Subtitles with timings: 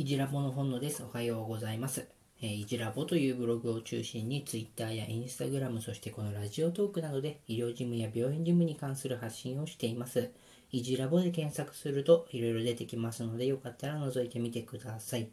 [0.00, 1.02] いじらぼの本野です。
[1.02, 2.06] おはようございます。
[2.40, 10.30] えーいじらぼというブログを中心に Twitter や Instagram そしてこのラジオトークなどで医療事務や病院事務に関する発信をしています。
[10.70, 15.30] いじらぼで検索するといろいろ出てきますのでよかったら覗いてみてください。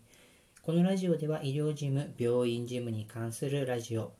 [0.63, 4.13] このラジオでは医療事務、病院事務に関するラジオ、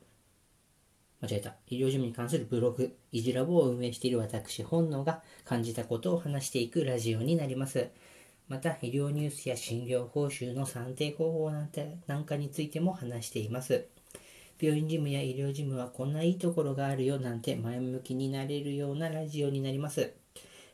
[1.22, 1.56] 間違えた。
[1.66, 7.88] 医療事務に関するブログ、いじらぼを運営している私、本能が感じたことを話していくラジオになります。
[8.48, 13.86] また、医療ニュースや診療報酬の算定方法なんてなんかについても話しています。
[14.60, 20.14] 病院事務や医療事務はこんないいところがあるよなんて前向きになれるようなラジオになります。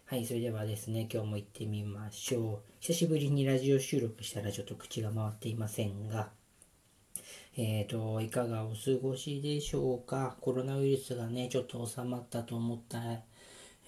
[0.05, 2.71] はい、それではですね、今日も行ってみましょう。
[2.81, 6.31] 久しぶりにラジオ収録したらちょっと口が回っていませんが、
[7.57, 10.37] えーと、いかがお過ごしでしょうか？
[10.41, 12.99] コロナウイルスがね、ちょっと収まったと思った、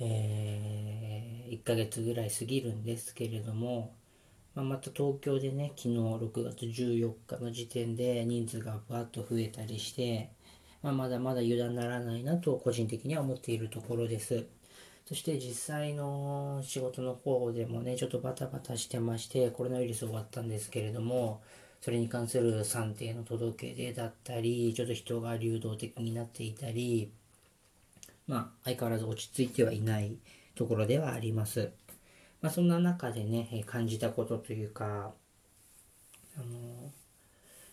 [0.00, 3.94] え1ヶ月ぐらい過ぎるんですけれども、
[4.54, 10.30] まあ、また東京でね、昨日6月14日の時点で人数がバーッと増えたりして、
[10.82, 14.46] まあ、まだまだ油断ならないなと個人的には思っているところです。
[15.06, 21.42] そして実際の仕事の方でもね、ちょっとバタバタしてまして、コロナウイルス終わったんですけれども、
[21.80, 27.12] それに関する算定の届け出だったり、ちょっと人が流動的になっていたり、
[28.26, 30.16] まあ、相変わらず落ち着いてはいない
[30.54, 31.72] ところではあります。
[32.40, 35.12] まあ、そんな中でね、感じたことというか、
[36.36, 36.92] あの、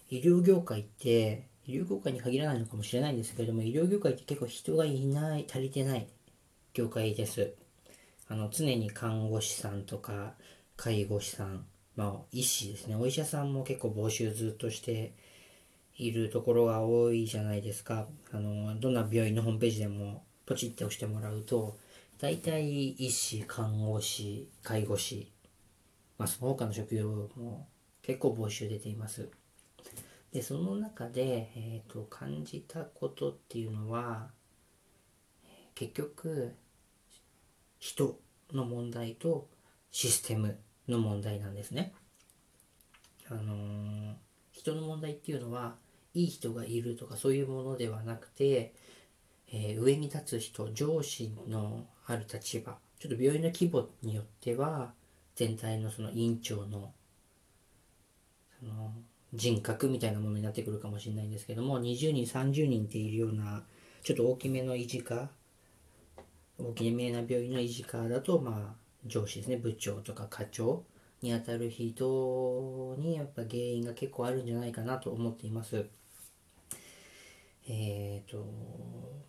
[0.10, 6.08] 医療業界って、医療業界に限らないのかもしれないんですけれども、医療業界って結構人がいない、足りてない
[6.74, 7.54] 業界です。
[8.28, 10.34] あの、常に看護師さんとか、
[10.76, 15.14] 介護士さん、まあ、医師ですね、お医者さんも結構募集ずっとして
[15.98, 18.08] いるところが多いじゃないですか。
[18.32, 21.78] あの、どんな病院のホームページでもポチって押してもらうと、
[22.20, 25.32] 大体医師、看護師、介護士、
[26.18, 27.70] まあ、その他の職業も
[28.02, 29.30] 結構募集出ています。
[30.34, 34.32] で、その中で、えー、と感じたことっていうのは、
[35.74, 36.54] 結局、
[37.80, 38.20] 人
[38.52, 39.48] の問題と
[39.90, 41.94] システムの問題なんですね。
[43.30, 44.14] あのー
[44.52, 45.76] 人の問題っていうのは、
[46.14, 48.76] いい人がいるとかそういうものではなくて、
[49.52, 54.94] えー上に立つ人、上司のある立場、ちょっと病院の規模によっては、
[55.36, 56.94] 全体のその院長の
[58.60, 58.94] その
[59.34, 63.64] 人格みたいなものになってくるかもしれないんですけども、20人、30人っているような、
[64.04, 65.30] ちょっと大きめの維持課、
[66.58, 68.76] 大きめな病院の維持課だと、まあ、
[69.06, 70.84] 上司ですね、部長とか課長
[71.22, 75.88] にあたる人にやっぱ原因が結構あるんじゃないかなと思っています。
[77.68, 78.38] えーと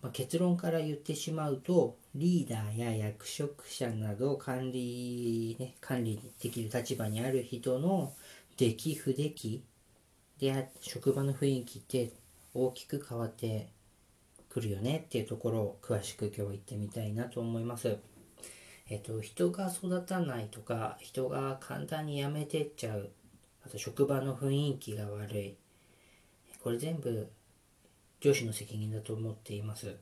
[0.01, 8.13] まあ、結論から言ってしまうとリーダーや役職者など管理、ね、管理できる立場にある人の
[8.57, 9.63] 出来不出来
[10.39, 12.11] で職場の雰囲気って
[12.53, 13.69] 大きく変わって
[14.49, 17.97] くるよねっていうところを詳しく今日言ってみたいなと思います。
[18.89, 23.09] えっと、人が育たないとか人が簡単に辞めてっちゃう
[23.65, 25.55] あと職場の雰囲気が悪い
[26.61, 27.29] これ全部
[28.23, 29.97] 上司の責任だと思っています。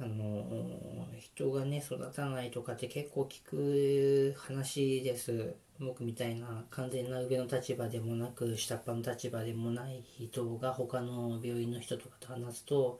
[0.00, 5.54] あの人がね育たないとかって結構聞く話です。
[5.78, 12.98] 僕みたいな完全な上の立場でもなく下っ端の立場でもない人が他の病院の人とかと話すと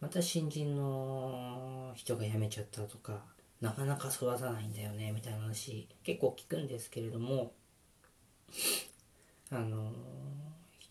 [0.00, 3.22] また新人の人が辞めちゃったとか
[3.60, 7.52] なかなか育たないんだよねみたいな話結構聞くんですけれども
[9.50, 9.92] あの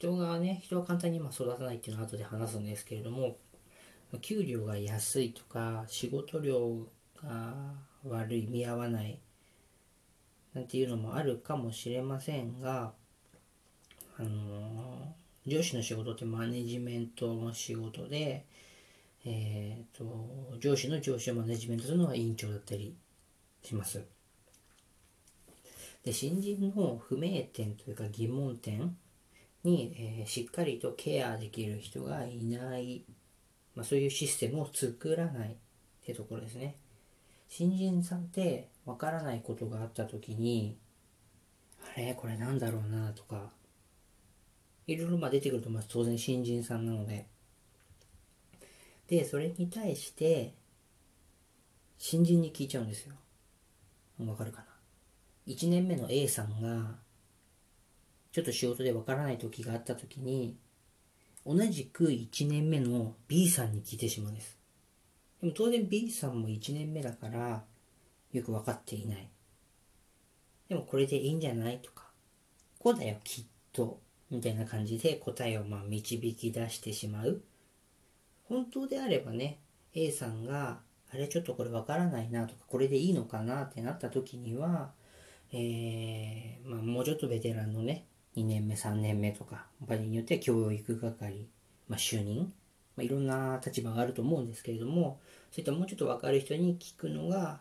[0.01, 3.37] 人がね人は簡単に今育たないっていうのは後で話すんですけれども
[4.21, 6.79] 給料が安いとか仕事量
[7.23, 7.53] が
[8.07, 9.19] 悪い見合わない
[10.55, 12.93] なんていうのもあるかもしれませんが
[14.17, 15.13] あの
[15.45, 18.43] 上司の仕事ってマネジメントの仕事で
[19.23, 22.95] えー、と上司の上司をマネジメントするのは委員長だったり
[23.63, 24.03] します。
[26.03, 28.97] で新人の不明点というか疑問点
[29.63, 33.03] に、えーしっかりとケアできる人がいない、
[33.75, 35.55] まあ、そういうシステムを作らないっ
[36.05, 36.75] てところですね。
[37.49, 40.77] 新人さんってわからないことがあった時に
[41.95, 42.13] あれ？
[42.15, 43.49] これなんだろうなとか
[44.87, 47.25] いろいろまあ出てくるとまあ当然新人さんなので
[49.11, 50.53] で、それに対して、
[51.97, 53.13] 新人に聞いちゃうんですよ。
[54.25, 54.67] わかるかな
[55.53, 56.95] ?1 年目の A さんが、
[58.31, 60.57] ちょっと仕事でわからない時があった時に、
[61.45, 64.57] 同じく1年目の B さんに聞いてしまうんです。
[65.41, 67.63] でも当然 B さんも1年目だから、
[68.31, 69.29] よく分かっていない。
[70.71, 72.05] でもこれでいいんじゃないとか
[72.79, 73.99] こうだよきっと
[74.29, 77.41] みたいな感じで答えをまあ導き出してしまう
[78.47, 79.59] 本当であればね
[79.93, 80.79] A さんが
[81.13, 84.91] あれちょっとこれわからないなとかこれでいいのかなってなった時には、
[85.51, 88.05] えー、まあ、もうちょっとベテランのね
[88.35, 91.47] 2年目3年目とか場合によっては教育係、
[91.89, 92.51] まあ、主任、
[92.95, 95.19] まあ、いろんな立場があると思うんですけれども
[95.51, 97.59] そういったもうちょっと分かる人に聞くのが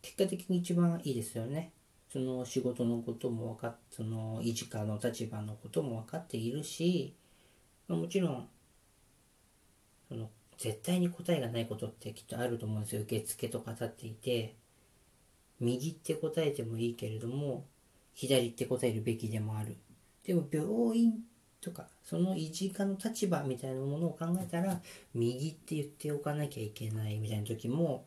[0.00, 1.70] 結果的に一番いいですよね。
[2.12, 7.14] その仕事のことも分かっその維持家の立場のことも分かっているし、
[7.88, 8.48] まあ、もちろん
[10.08, 10.28] その
[10.58, 14.54] 絶対に答えがないことってきっとあると思うんですよ受付とか立っていて
[15.58, 17.64] 右って答えてもいいけれども
[18.14, 19.76] 左って答えるべきでもある。
[20.24, 21.14] でも病院
[21.60, 24.80] とかその維持家の立場みたいなものを考えたら
[25.14, 28.04] 右って言っておかなきゃいけないみたいな時も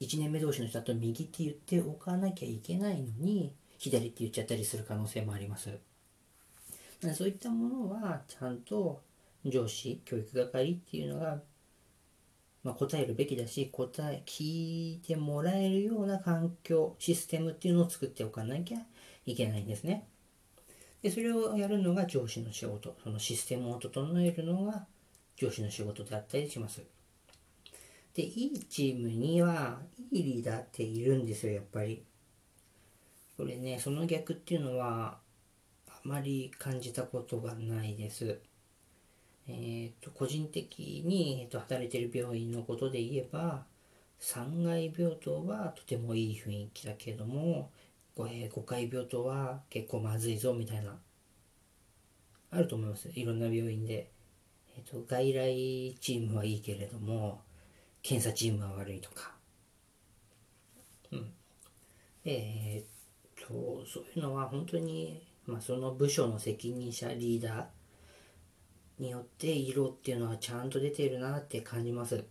[0.00, 5.70] 1年目同士の人だと右って言っておかなきゃいけないのに左って言っちゃったりする可能性もあります。
[7.14, 9.00] そういったものはちゃんと
[9.44, 11.40] 上司教育係っていうのが、
[12.64, 18.78] まあ、答えるべきだし答え聞いてもらえるような環境システムっていうのを作っておかなきゃ
[19.26, 20.06] いけないんですね。
[21.02, 22.96] でそれをやるのが上司の仕事。
[23.02, 24.86] そのシステムを整えるのが
[25.36, 26.82] 上司の仕事であったりします。
[28.14, 29.80] でいいチームには
[30.12, 32.04] いいリーダーっているんですよやっぱり。
[33.36, 35.18] これねその逆っていうのは
[35.88, 38.38] あまり感じたことがないです。
[39.48, 43.64] えーと、個人的に、えーと、働いている病院のことで言えば
[44.20, 47.70] 3階病棟はとてもいい雰囲気だけれども、
[48.18, 50.96] えー、5階病棟は結構まずいぞみたいな
[52.50, 53.10] あると思います。
[53.14, 54.10] いろんな病院で、
[54.76, 57.42] えーと、外来チームはいいけれども
[58.02, 59.32] 検査チームは悪いとか。
[61.10, 61.32] うん。
[62.24, 67.64] えー、とそういうのは本当に、まあ、その部署の責任者リーダー
[68.98, 72.24] によって色っていうのはちゃんと出てるなって感じます。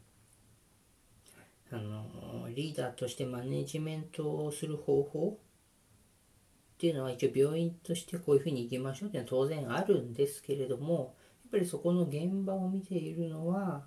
[1.71, 11.15] あのリーダーとしてマネジメントをする方法っていうのは一応病院としてこういうふうに行きましょうっていうのは当然あるんですけれども
[11.45, 13.85] やっぱりそこの現場を見ているのは、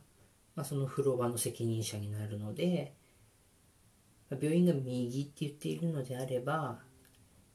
[0.55, 2.95] まあ、その風呂場の責任者になるので
[4.31, 6.79] 病院が右って言っているのであれば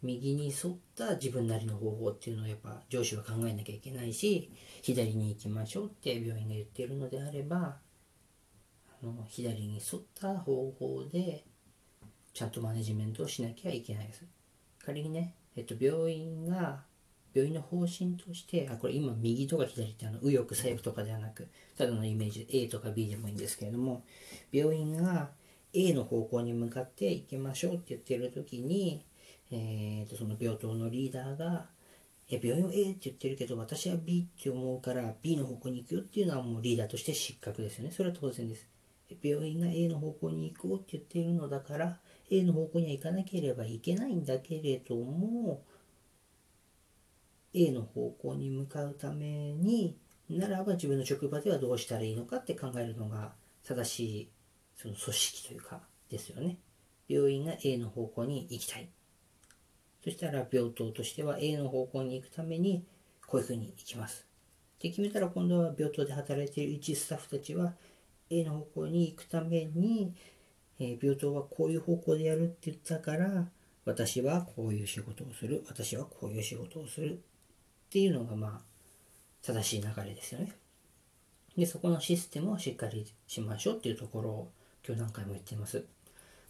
[0.01, 4.51] 右に沿った自分なりの方法っていうのをやっぱ上司は考えなきゃいけないし
[4.81, 7.77] 左に行きましょうって病院が言っているのであれば
[9.01, 11.43] あの左に沿った方法で
[12.33, 14.23] ちゃんとマネジメントをしなきゃいけないです。
[14.85, 16.83] 仮にね、えっと、病院が
[17.33, 21.47] 病院の方針としてあこれ今右とか左ってあの右翼左翼とかではなく
[21.77, 24.03] ただのイメージ A とか B でもいいんですけれども
[24.51, 25.29] 病院が
[25.73, 29.05] A の方向に向かって行きましょうって言ってる時に
[29.51, 31.69] えーと、その病棟のリーダーが
[32.29, 37.91] 「え病院を A って言ってるけど私は B って思うから B の方向に行くよ」っていうのはもうリーダーとして失格ですよね。
[37.91, 38.67] それは当然です
[39.21, 41.99] 病院が A の方向に行こうって言ってるのだから
[42.29, 45.63] A の方向には行かなければいけないんだけれども
[47.53, 49.97] A の方向に向かうために
[50.29, 54.29] ならば自分の職場ではどうしたらいいのかって考えるのが正しい
[54.75, 56.57] その組織というかですよね。
[57.07, 58.87] 病院が A の方向に行きたい。
[60.03, 62.83] そしたら病棟としては A の方向に行くために
[63.27, 64.25] こういうふうに行きます。
[64.79, 67.73] で決めたら今度は病棟で働いている一スタッフたちは
[68.29, 70.13] A の方向に行くために、
[70.79, 73.47] えー、病棟はこういう方向でやるって言ったから
[73.85, 77.17] 私はこういう仕事をする私はこういう仕事をするっ
[77.89, 78.61] ていうのがまあ
[79.41, 80.53] 正しい流れですよね。
[81.57, 84.51] でそこのシステムをしっかりしましょうっていうところを
[84.87, 85.83] 今日何回も言ってます。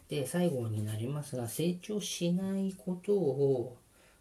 [0.09, 3.77] で最後になりますが成長しないことを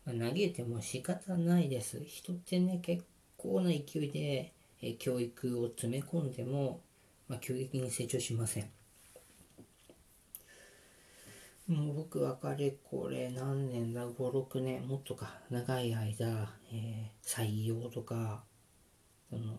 [0.06, 2.02] 投げても仕方ないです。
[2.04, 3.04] 人ってね結
[3.36, 6.80] 構な勢いでえ教育を詰め込んでも、
[7.28, 8.70] まあ、急激に成長しません。
[11.66, 14.86] もう僕はかれこれ何年だ？56年。
[14.86, 15.34] もっとか。
[15.50, 18.42] 長い間、えー、採用とか
[19.28, 19.54] その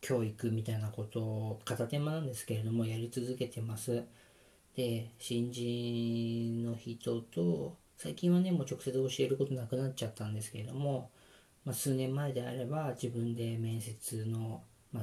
[0.00, 4.04] 教育みたいなことを片手間なんですけれどもやり続けてます。
[4.76, 11.10] で新人の人と最近はねもう直接教えることなくなっちゃったんですけれども、
[11.64, 14.62] まあ、数年前であれば自分で面接の、
[14.92, 15.02] ま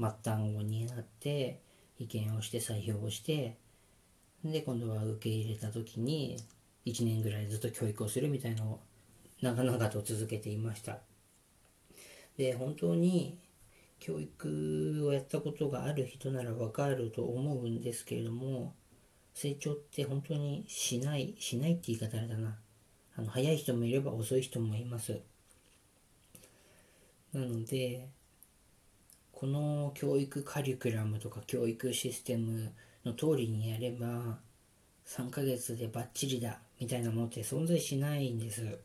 [0.00, 1.60] あ、末端を担って
[1.98, 3.56] 意見をして採用をして
[4.44, 6.36] で今度は受け入れた時に
[6.84, 8.80] 1年ぐらいずっと教育をするみたいなのを
[9.42, 10.98] 長々と続けていました。
[12.36, 13.38] で本当に
[13.98, 18.74] 教育をやったことがある人ならわかると思うんですけれども
[19.36, 22.56] 成長って本当にしないしないって言い方あれだな。
[23.18, 25.20] あの早い人もいれば遅い人もいます。
[27.34, 28.08] なので
[29.32, 32.72] この教育カリキュラムとか教育システム
[33.04, 34.38] の通りにやれば
[35.04, 38.78] 3ヶ月でバッチリだみたいなものって存在しないんです。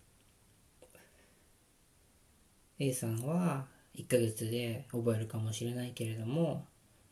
[2.77, 6.65] A さんは1ヶ月で覚えるかもしれないけれども、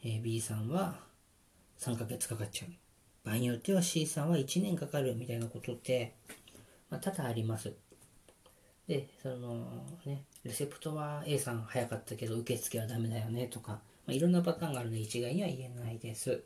[0.03, 0.99] え B さんは
[1.79, 2.88] 3ヶ月かかっちゃう。
[3.23, 6.13] 場合によっては C さんは1年かかるみたいなことって、
[6.89, 7.73] まあ、多々あります。
[8.87, 16.43] でそのねレセプトは A さん早かったけど受付はダメだよねとか、まあ、いろんなパターンがあるので一概には言えないです。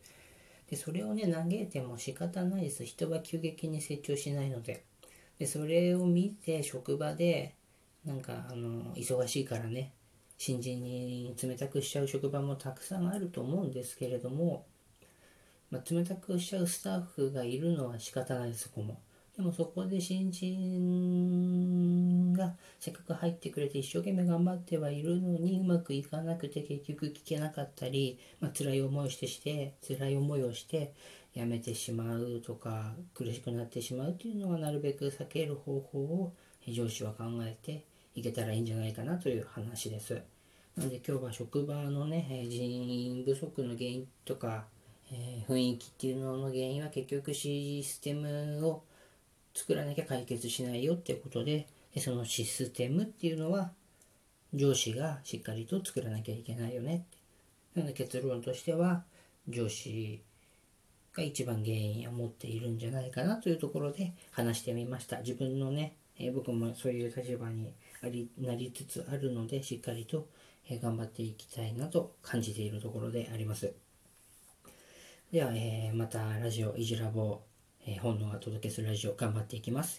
[0.69, 2.83] でそれをね嘆いても仕方ないです。
[2.85, 4.83] 人は急激に成長しないので。
[5.39, 7.55] でそれを見て職場で
[8.05, 9.91] なんかあの忙しいからね
[10.37, 14.65] 新人に冷たくしちゃう職場もたくさんあると思うんですけれども、
[15.73, 18.99] まあ、冷たくしちゃうスタッフがいるのは仕方ないですそこも
[19.35, 30.93] でもそこで新人がせっかく入ってくれて一生懸命頑張ってはいるのにうまくいかなくて結局聞けなかったり、まあ辛い思いをしてして辛い思いをして
[31.33, 36.33] 辞めてしまうとか苦しくなってしまうっていうのはなるべく避ける方法を
[36.67, 40.21] 上司は考えていけたらいいんじゃないかなという話です。
[40.77, 44.65] なので今日は職場のね人員不足の原因とか、
[45.11, 48.83] えー、雰囲気っていうのの原因は結局システムを
[49.53, 53.71] 作らなきゃ解決しないよっていうことででそのシステムっていうのは
[54.53, 57.05] 上司がしっかりと作らなきゃいけないよね
[57.75, 59.03] なので結論としては
[59.47, 60.21] 上司
[61.13, 65.19] が一番原因を持っているんじゃないかなというところで話してみました。
[65.19, 70.27] 自分のね、えー、僕もそういう立場にありなりつつあるのでしっかりと、
[70.69, 73.73] え、頑張っていきたいなと感じているところであります。
[75.33, 77.41] では、えー、またラジオいじらぼ
[77.87, 79.91] えー、本能が届けするラジオ頑張っていきます。